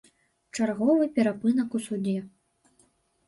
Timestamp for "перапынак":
1.17-1.77